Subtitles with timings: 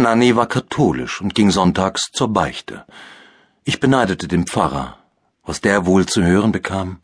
[0.00, 2.86] Nanny war katholisch und ging sonntags zur Beichte.
[3.64, 4.96] Ich beneidete den Pfarrer,
[5.44, 7.00] was der wohl zu hören bekam.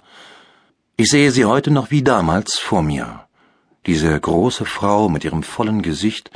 [0.96, 3.26] Ich sehe sie heute noch wie damals vor mir.
[3.84, 6.30] Diese große Frau mit ihrem vollen Gesicht,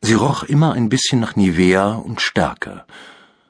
[0.00, 2.84] sie roch immer ein bisschen nach Nivea und Stärke.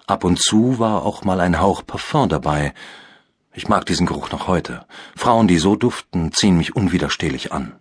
[0.07, 2.75] Ab und zu war auch mal ein Hauch Parfum dabei.
[3.55, 4.85] Ich mag diesen Geruch noch heute.
[5.17, 7.73] Frauen, die so duften, ziehen mich unwiderstehlich an.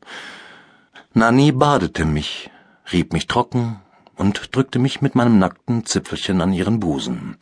[1.13, 2.49] Nanny badete mich,
[2.93, 3.81] rieb mich trocken
[4.15, 7.37] und drückte mich mit meinem nackten Zipfelchen an ihren Busen.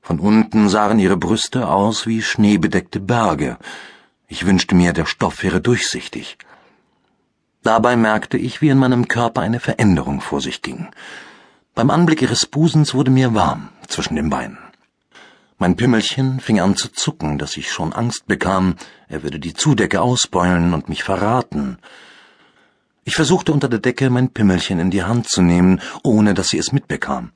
[0.00, 3.58] Von unten sahen ihre Brüste aus wie schneebedeckte Berge.
[4.26, 6.38] Ich wünschte mir, der Stoff wäre durchsichtig.
[7.62, 10.88] Dabei merkte ich, wie in meinem Körper eine Veränderung vor sich ging.
[11.74, 14.58] Beim Anblick ihres Busens wurde mir warm zwischen den Beinen.
[15.58, 18.76] Mein Pimmelchen fing an zu zucken, dass ich schon Angst bekam,
[19.08, 21.78] er würde die Zudecke ausbeulen und mich verraten.
[23.08, 26.58] Ich versuchte unter der Decke mein Pimmelchen in die Hand zu nehmen, ohne dass sie
[26.58, 27.32] es mitbekam.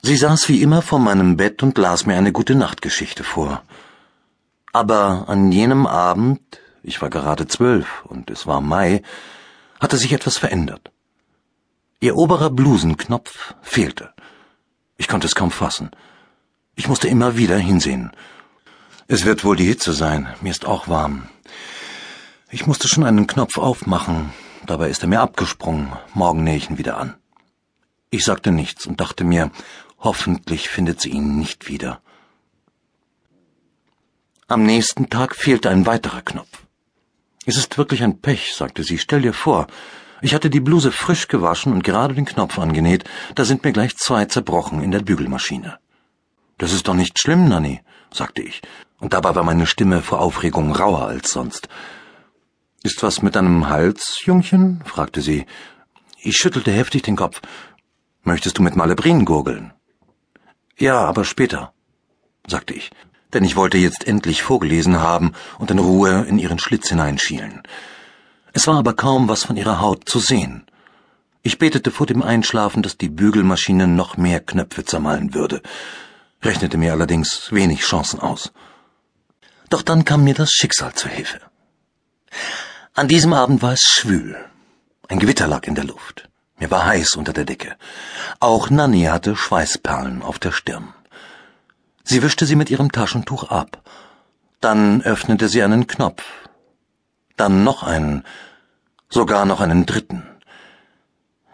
[0.00, 3.62] Sie saß wie immer vor meinem Bett und las mir eine gute Nachtgeschichte vor.
[4.72, 6.40] Aber an jenem Abend,
[6.82, 9.02] ich war gerade zwölf und es war Mai,
[9.78, 10.90] hatte sich etwas verändert.
[12.00, 14.14] Ihr oberer Blusenknopf fehlte.
[14.96, 15.90] Ich konnte es kaum fassen.
[16.76, 18.10] Ich musste immer wieder hinsehen.
[19.06, 21.28] Es wird wohl die Hitze sein, mir ist auch warm.
[22.52, 24.30] Ich musste schon einen Knopf aufmachen,
[24.66, 25.92] dabei ist er mir abgesprungen.
[26.14, 27.14] Morgen nähe ich ihn wieder an.
[28.10, 29.52] Ich sagte nichts und dachte mir,
[30.00, 32.00] hoffentlich findet sie ihn nicht wieder.
[34.48, 36.64] Am nächsten Tag fehlte ein weiterer Knopf.
[37.46, 38.98] Es ist wirklich ein Pech, sagte sie.
[38.98, 39.68] Stell dir vor,
[40.20, 43.04] ich hatte die Bluse frisch gewaschen und gerade den Knopf angenäht,
[43.36, 45.78] da sind mir gleich zwei zerbrochen in der Bügelmaschine.
[46.58, 47.80] Das ist doch nicht schlimm, Nanny,
[48.12, 48.60] sagte ich,
[48.98, 51.68] und dabei war meine Stimme vor Aufregung rauer als sonst.
[52.82, 54.82] Ist was mit deinem Hals, Jungchen?
[54.86, 55.44] fragte sie.
[56.22, 57.42] Ich schüttelte heftig den Kopf.
[58.22, 59.74] Möchtest du mit Malebrin gurgeln?
[60.78, 61.74] Ja, aber später,
[62.46, 62.90] sagte ich,
[63.34, 67.62] denn ich wollte jetzt endlich vorgelesen haben und in Ruhe in ihren Schlitz hineinschielen.
[68.54, 70.64] Es war aber kaum was von ihrer Haut zu sehen.
[71.42, 75.60] Ich betete vor dem Einschlafen, dass die Bügelmaschine noch mehr Knöpfe zermalen würde,
[76.42, 78.52] rechnete mir allerdings wenig Chancen aus.
[79.68, 81.40] Doch dann kam mir das Schicksal zur Hilfe.
[82.94, 84.36] An diesem Abend war es schwül.
[85.08, 86.28] Ein Gewitter lag in der Luft.
[86.58, 87.76] Mir war heiß unter der Decke.
[88.40, 90.92] Auch Nanny hatte Schweißperlen auf der Stirn.
[92.02, 93.82] Sie wischte sie mit ihrem Taschentuch ab.
[94.60, 96.24] Dann öffnete sie einen Knopf.
[97.36, 98.24] Dann noch einen,
[99.08, 100.26] sogar noch einen dritten.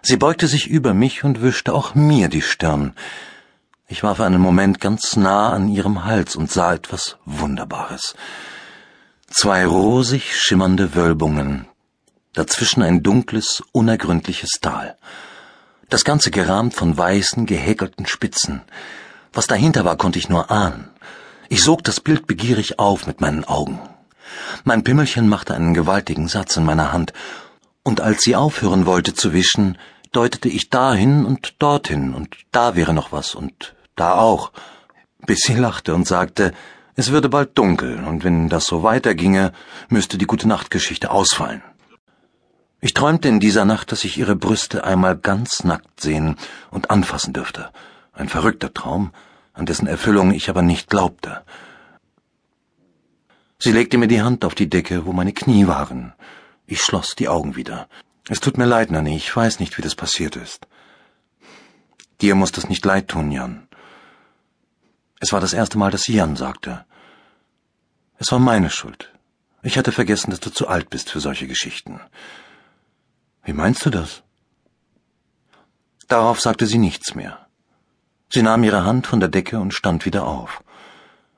[0.02, 2.94] Sie beugte sich über mich und wischte auch mir die Stirn.
[3.88, 8.14] Ich war für einen Moment ganz nah an ihrem Hals und sah etwas Wunderbares.
[9.28, 11.66] Zwei rosig schimmernde Wölbungen,
[12.32, 14.96] dazwischen ein dunkles, unergründliches Tal.
[15.88, 18.62] Das Ganze gerahmt von weißen, gehäkelten Spitzen.
[19.32, 20.90] Was dahinter war, konnte ich nur ahnen.
[21.48, 23.80] Ich sog das Bild begierig auf mit meinen Augen.
[24.62, 27.12] Mein Pimmelchen machte einen gewaltigen Satz in meiner Hand,
[27.82, 29.76] und als sie aufhören wollte zu wischen,
[30.12, 34.52] deutete ich dahin und dorthin, und da wäre noch was, und da auch,
[35.26, 36.52] bis sie lachte und sagte,
[36.96, 39.52] es würde bald dunkel, und wenn das so weiterginge,
[39.88, 41.62] müsste die gute Nachtgeschichte ausfallen.
[42.80, 46.36] Ich träumte in dieser Nacht, dass ich ihre Brüste einmal ganz nackt sehen
[46.70, 47.70] und anfassen dürfte.
[48.12, 49.12] Ein verrückter Traum,
[49.52, 51.42] an dessen Erfüllung ich aber nicht glaubte.
[53.58, 56.14] Sie legte mir die Hand auf die Decke, wo meine Knie waren.
[56.66, 57.88] Ich schloss die Augen wieder.
[58.28, 60.66] Es tut mir leid, Nanny, ich weiß nicht, wie das passiert ist.
[62.22, 63.65] Dir muss das nicht leid tun, Jan.
[65.20, 66.84] Es war das erste Mal, dass Jan sagte.
[68.18, 69.12] Es war meine Schuld.
[69.62, 72.00] Ich hatte vergessen, dass du zu alt bist für solche Geschichten.
[73.44, 74.22] Wie meinst du das?
[76.08, 77.46] Darauf sagte sie nichts mehr.
[78.28, 80.62] Sie nahm ihre Hand von der Decke und stand wieder auf.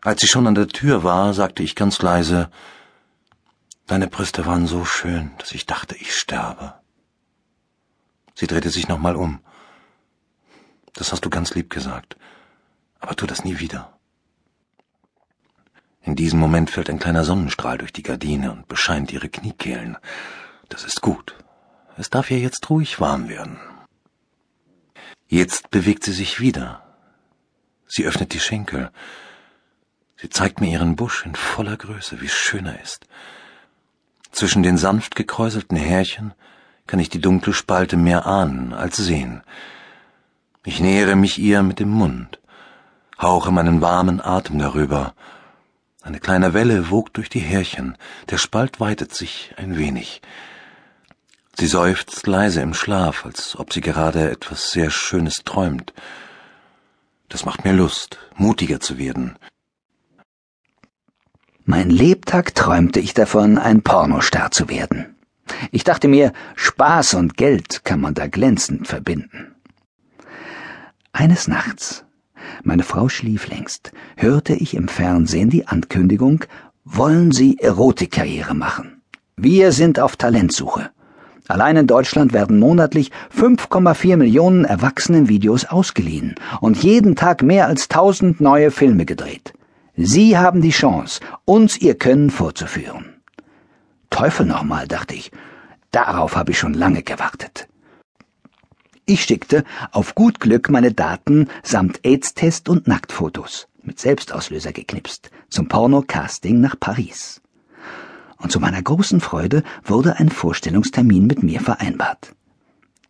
[0.02, 2.50] Als sie schon an der Tür war, sagte ich ganz leise
[3.86, 6.74] Deine Brüste waren so schön, dass ich dachte, ich sterbe.
[8.34, 9.40] Sie drehte sich nochmal um.
[10.92, 12.16] Das hast du ganz lieb gesagt.
[12.98, 13.98] Aber tu das nie wieder.
[16.02, 19.98] In diesem Moment fällt ein kleiner Sonnenstrahl durch die Gardine und bescheint ihre Kniekehlen.
[20.68, 21.34] Das ist gut.
[21.96, 23.58] Es darf ja jetzt ruhig warm werden.
[25.26, 26.82] Jetzt bewegt sie sich wieder.
[27.86, 28.90] Sie öffnet die Schenkel.
[30.16, 33.06] Sie zeigt mir ihren Busch in voller Größe, wie schön er ist.
[34.32, 36.32] Zwischen den sanft gekräuselten Härchen
[36.86, 39.42] kann ich die dunkle Spalte mehr ahnen als sehen.
[40.64, 42.38] Ich nähere mich ihr mit dem Mund
[43.20, 45.14] hauche meinen warmen Atem darüber.
[46.02, 47.96] Eine kleine Welle wogt durch die Härchen,
[48.30, 50.22] der Spalt weitet sich ein wenig.
[51.58, 55.92] Sie seufzt leise im Schlaf, als ob sie gerade etwas sehr Schönes träumt.
[57.28, 59.36] Das macht mir Lust, mutiger zu werden.
[61.64, 65.16] Mein Lebtag träumte ich davon, ein Pornostar zu werden.
[65.72, 69.54] Ich dachte mir, Spaß und Geld kann man da glänzend verbinden.
[71.12, 72.04] Eines Nachts,
[72.62, 76.44] meine Frau schlief längst, hörte ich im Fernsehen die Ankündigung,
[76.84, 79.02] wollen Sie Erotikkarriere machen.
[79.36, 80.90] Wir sind auf Talentsuche.
[81.46, 88.40] Allein in Deutschland werden monatlich 5,4 Millionen Erwachsenenvideos ausgeliehen und jeden Tag mehr als 1000
[88.40, 89.54] neue Filme gedreht.
[89.96, 93.14] Sie haben die Chance, uns Ihr Können vorzuführen.
[94.10, 95.30] Teufel nochmal, dachte ich.
[95.90, 97.67] Darauf habe ich schon lange gewartet.
[99.10, 105.66] Ich schickte auf gut Glück meine Daten samt AIDS-Test und Nacktfotos, mit Selbstauslöser geknipst, zum
[105.66, 107.40] Porno-Casting nach Paris
[108.38, 112.34] und zu meiner großen Freude wurde ein Vorstellungstermin mit mir vereinbart.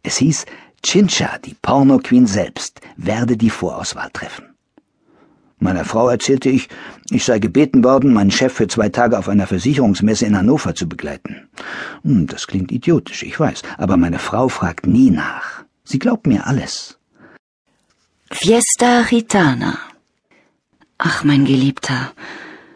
[0.03, 0.47] Es hieß,
[0.85, 4.47] Chincha, die Porno-Queen selbst, werde die Vorauswahl treffen.
[5.61, 6.69] Meiner Frau erzählte ich,
[7.11, 10.89] ich sei gebeten worden, meinen Chef für zwei Tage auf einer Versicherungsmesse in Hannover zu
[10.89, 11.49] begleiten.
[12.05, 15.65] Hm, das klingt idiotisch, ich weiß, aber meine Frau fragt nie nach.
[15.89, 16.99] Sie glaubt mir alles.
[18.31, 19.79] Fiesta Gitana.
[20.99, 22.13] Ach, mein Geliebter,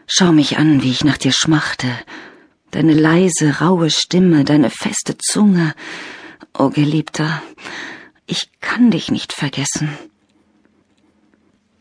[0.07, 1.89] schau mich an, wie ich nach dir schmachte
[2.73, 5.75] deine leise, raue Stimme, deine feste Zunge.
[6.59, 7.43] O oh, Geliebter,
[8.27, 9.97] ich kann dich nicht vergessen.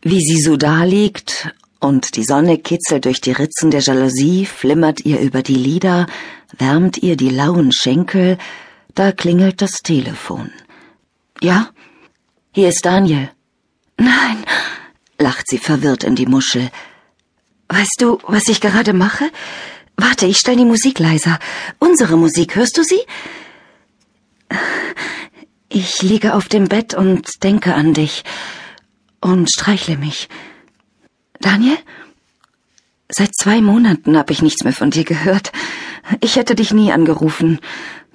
[0.02, 5.20] Wie sie so daliegt und die Sonne kitzelt durch die Ritzen der Jalousie, flimmert ihr
[5.20, 6.06] über die Lider,
[6.56, 8.38] wärmt ihr die lauen Schenkel,
[8.94, 10.50] da klingelt das Telefon.
[11.42, 11.70] Ja?
[12.52, 13.28] Hier ist Daniel.
[13.96, 14.44] Nein,
[15.18, 16.70] lacht sie verwirrt in die Muschel.
[17.68, 19.28] Weißt du, was ich gerade mache?
[19.96, 21.40] Warte, ich stell die Musik leiser.
[21.80, 23.00] Unsere Musik, hörst du sie?
[25.68, 28.22] Ich liege auf dem Bett und denke an dich
[29.20, 30.28] und streichle mich.
[31.40, 31.78] Daniel?
[33.08, 35.50] Seit zwei Monaten habe ich nichts mehr von dir gehört.
[36.20, 37.58] Ich hätte dich nie angerufen.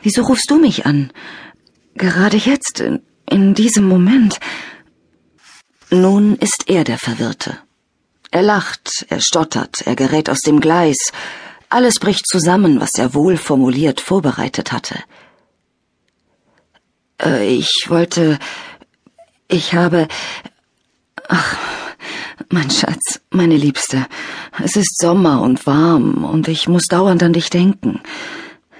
[0.01, 1.11] Wieso rufst du mich an?
[1.95, 2.83] Gerade jetzt,
[3.29, 4.39] in diesem Moment.
[5.89, 7.57] Nun ist er der Verwirrte.
[8.31, 11.11] Er lacht, er stottert, er gerät aus dem Gleis
[11.69, 14.99] alles bricht zusammen, was er wohl formuliert vorbereitet hatte.
[17.21, 18.39] Äh, ich wollte.
[19.49, 20.07] Ich habe.
[21.27, 21.57] Ach,
[22.49, 24.05] mein Schatz, meine Liebste,
[24.63, 27.99] es ist Sommer und warm und ich muss dauernd an dich denken.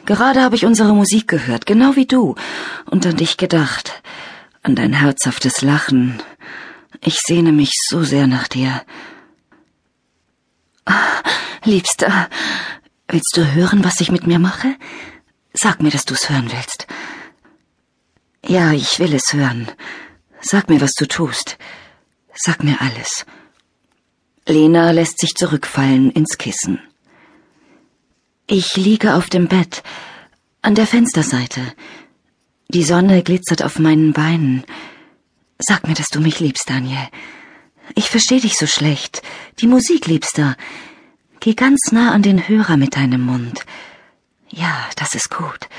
[0.05, 2.35] Gerade habe ich unsere Musik gehört, genau wie du,
[2.85, 4.01] und an dich gedacht,
[4.67, 6.21] an dein herzhaftes Lachen.
[6.99, 8.81] Ich sehne mich so sehr nach dir.
[11.63, 12.29] Liebster,
[13.07, 14.75] willst du hören, was ich mit mir mache?
[15.53, 16.85] Sag mir, dass du es hören willst.
[18.45, 19.69] Ja, ich will es hören.
[20.41, 21.57] Sag mir, was du tust.
[22.35, 23.25] Sag mir alles.
[24.45, 26.81] Lena lässt sich zurückfallen ins Kissen.
[28.47, 29.81] Ich liege auf dem Bett,
[30.61, 31.61] an der Fensterseite.
[32.69, 34.65] Die Sonne glitzert auf meinen Beinen.
[35.57, 37.07] Sag mir, dass du mich liebst, Daniel.
[37.95, 39.21] Ich versteh dich so schlecht.
[39.59, 40.57] Die Musik, Liebster.
[41.39, 43.65] Geh ganz nah an den Hörer mit deinem Mund.
[44.49, 45.69] Ja, das ist gut.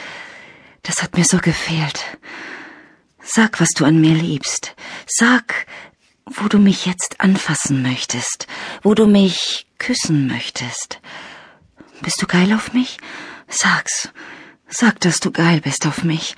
[0.82, 2.02] Das hat mir so gefehlt.
[3.22, 4.74] Sag, was du an mir liebst.
[5.06, 5.66] Sag,
[6.24, 8.46] wo du mich jetzt anfassen möchtest,
[8.82, 11.00] wo du mich küssen möchtest.
[12.00, 12.96] Bist du geil auf mich?
[13.46, 14.08] Sag's.
[14.68, 16.34] Sag, dass du geil bist auf mich.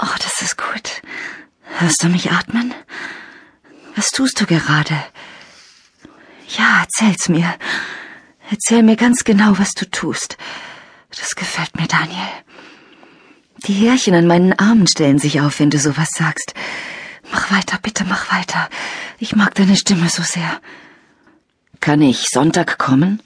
[0.00, 1.02] Oh, das ist gut.
[1.78, 2.72] Hörst du mich atmen?
[3.96, 4.94] Was tust du gerade?
[6.56, 7.52] Ja, erzähl's mir.
[8.50, 10.38] Erzähl mir ganz genau, was du tust.
[11.10, 12.28] Das gefällt mir, Daniel.
[13.66, 16.54] Die Härchen an meinen Armen stellen sich auf, wenn du sowas sagst.
[17.32, 18.68] Mach weiter, bitte mach weiter.
[19.18, 20.60] Ich mag deine Stimme so sehr.
[21.80, 23.20] Kann ich Sonntag kommen?